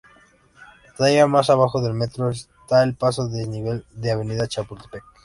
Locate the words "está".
2.31-2.81